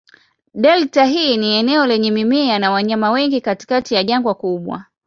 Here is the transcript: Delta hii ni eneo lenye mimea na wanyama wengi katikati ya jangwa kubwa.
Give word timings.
Delta 0.53 1.05
hii 1.05 1.37
ni 1.37 1.55
eneo 1.55 1.85
lenye 1.85 2.11
mimea 2.11 2.59
na 2.59 2.71
wanyama 2.71 3.11
wengi 3.11 3.41
katikati 3.41 3.95
ya 3.95 4.03
jangwa 4.03 4.35
kubwa. 4.35 4.85